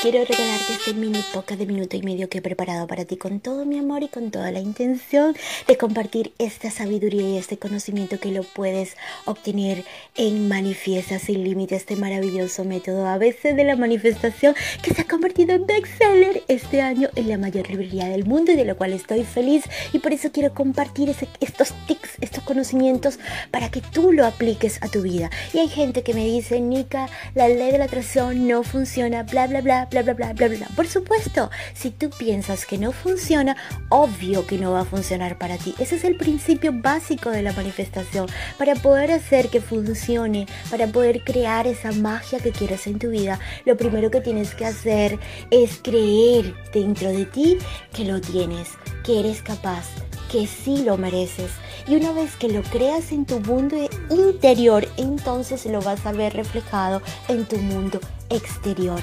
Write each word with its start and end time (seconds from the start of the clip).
Quiero 0.00 0.24
regalarte 0.24 0.74
este 0.74 0.94
mini 0.94 1.24
podcast 1.34 1.58
de 1.58 1.66
minuto 1.66 1.96
y 1.96 2.02
medio 2.02 2.28
que 2.28 2.38
he 2.38 2.42
preparado 2.42 2.86
para 2.86 3.04
ti 3.04 3.16
con 3.16 3.40
todo 3.40 3.64
mi 3.64 3.78
amor 3.78 4.04
y 4.04 4.08
con 4.08 4.30
toda 4.30 4.52
la 4.52 4.60
intención 4.60 5.34
de 5.66 5.76
compartir 5.76 6.32
esta 6.38 6.70
sabiduría 6.70 7.28
y 7.28 7.36
este 7.36 7.58
conocimiento 7.58 8.20
que 8.20 8.30
lo 8.30 8.44
puedes 8.44 8.96
obtener 9.24 9.84
en 10.14 10.48
Manifiesta 10.48 11.18
sin 11.18 11.42
límites, 11.42 11.80
este 11.80 11.96
maravilloso 11.96 12.64
método 12.64 13.08
a 13.08 13.18
veces 13.18 13.56
de 13.56 13.64
la 13.64 13.74
manifestación 13.74 14.54
que 14.82 14.94
se 14.94 15.02
ha 15.02 15.04
convertido 15.04 15.56
en 15.56 15.66
bestseller 15.66 16.44
este 16.46 16.80
año 16.80 17.08
en 17.16 17.28
la 17.28 17.36
mayor 17.36 17.68
librería 17.68 18.06
del 18.08 18.24
mundo 18.24 18.52
y 18.52 18.56
de 18.56 18.64
lo 18.64 18.76
cual 18.76 18.92
estoy 18.92 19.24
feliz. 19.24 19.64
Y 19.92 19.98
por 19.98 20.12
eso 20.12 20.30
quiero 20.30 20.54
compartir 20.54 21.12
estos 21.40 21.74
tics, 21.88 22.10
estos 22.20 22.37
conocimientos 22.48 23.18
para 23.50 23.70
que 23.70 23.82
tú 23.82 24.10
lo 24.10 24.24
apliques 24.24 24.82
a 24.82 24.88
tu 24.88 25.02
vida. 25.02 25.28
Y 25.52 25.58
hay 25.58 25.68
gente 25.68 26.02
que 26.02 26.14
me 26.14 26.24
dice, 26.24 26.60
Nika, 26.60 27.08
la 27.34 27.46
ley 27.46 27.70
de 27.70 27.78
la 27.78 27.84
atracción 27.84 28.48
no 28.48 28.62
funciona, 28.62 29.22
bla, 29.22 29.46
bla, 29.46 29.60
bla, 29.60 29.86
bla, 29.90 30.02
bla, 30.02 30.14
bla, 30.14 30.32
bla, 30.32 30.48
bla. 30.48 30.66
Por 30.74 30.88
supuesto, 30.88 31.50
si 31.74 31.90
tú 31.90 32.08
piensas 32.08 32.64
que 32.64 32.78
no 32.78 32.92
funciona, 32.92 33.54
obvio 33.90 34.46
que 34.46 34.56
no 34.56 34.72
va 34.72 34.80
a 34.80 34.84
funcionar 34.86 35.36
para 35.36 35.58
ti. 35.58 35.74
Ese 35.78 35.96
es 35.96 36.04
el 36.04 36.16
principio 36.16 36.72
básico 36.72 37.30
de 37.30 37.42
la 37.42 37.52
manifestación. 37.52 38.28
Para 38.56 38.74
poder 38.76 39.12
hacer 39.12 39.50
que 39.50 39.60
funcione, 39.60 40.46
para 40.70 40.86
poder 40.86 41.22
crear 41.24 41.66
esa 41.66 41.92
magia 41.92 42.40
que 42.40 42.52
quieres 42.52 42.86
en 42.86 42.98
tu 42.98 43.10
vida, 43.10 43.38
lo 43.66 43.76
primero 43.76 44.10
que 44.10 44.22
tienes 44.22 44.54
que 44.54 44.64
hacer 44.64 45.18
es 45.50 45.80
creer 45.82 46.54
dentro 46.72 47.10
de 47.10 47.26
ti 47.26 47.58
que 47.92 48.04
lo 48.04 48.22
tienes, 48.22 48.70
que 49.04 49.20
eres 49.20 49.42
capaz 49.42 50.07
que 50.30 50.46
sí 50.46 50.84
lo 50.84 50.96
mereces. 50.96 51.50
Y 51.86 51.96
una 51.96 52.12
vez 52.12 52.36
que 52.36 52.48
lo 52.48 52.62
creas 52.62 53.12
en 53.12 53.24
tu 53.24 53.40
mundo 53.40 53.76
interior, 54.10 54.86
entonces 54.96 55.64
lo 55.66 55.80
vas 55.80 56.04
a 56.06 56.12
ver 56.12 56.34
reflejado 56.34 57.02
en 57.28 57.46
tu 57.46 57.56
mundo 57.56 58.00
exterior. 58.30 59.00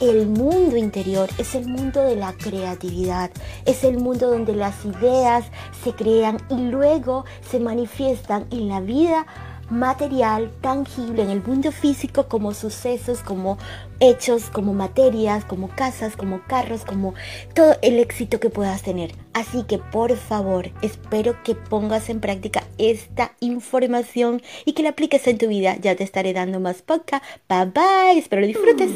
El 0.00 0.26
mundo 0.26 0.76
interior 0.76 1.28
es 1.38 1.54
el 1.54 1.68
mundo 1.68 2.02
de 2.02 2.16
la 2.16 2.34
creatividad, 2.34 3.30
es 3.64 3.82
el 3.82 3.98
mundo 3.98 4.30
donde 4.30 4.54
las 4.54 4.84
ideas 4.84 5.46
se 5.82 5.92
crean 5.92 6.38
y 6.50 6.56
luego 6.56 7.24
se 7.50 7.60
manifiestan 7.60 8.46
en 8.50 8.68
la 8.68 8.80
vida 8.80 9.26
material, 9.70 10.50
tangible 10.60 11.22
en 11.22 11.30
el 11.30 11.42
mundo 11.42 11.72
físico 11.72 12.28
como 12.28 12.54
sucesos, 12.54 13.20
como 13.20 13.58
hechos, 14.00 14.50
como 14.50 14.74
materias, 14.74 15.44
como 15.44 15.68
casas, 15.68 16.16
como 16.16 16.42
carros, 16.46 16.84
como 16.84 17.14
todo 17.54 17.76
el 17.82 17.98
éxito 17.98 18.40
que 18.40 18.50
puedas 18.50 18.82
tener. 18.82 19.12
Así 19.32 19.64
que 19.64 19.78
por 19.78 20.16
favor, 20.16 20.70
espero 20.82 21.42
que 21.42 21.54
pongas 21.54 22.08
en 22.08 22.20
práctica 22.20 22.64
esta 22.78 23.32
información 23.40 24.42
y 24.64 24.72
que 24.72 24.82
la 24.82 24.90
apliques 24.90 25.26
en 25.26 25.38
tu 25.38 25.48
vida. 25.48 25.76
Ya 25.76 25.96
te 25.96 26.04
estaré 26.04 26.32
dando 26.32 26.60
más 26.60 26.82
podcast. 26.82 27.24
Bye 27.48 27.66
bye, 27.66 28.18
espero 28.18 28.40
lo 28.40 28.46
disfrutes. 28.46 28.90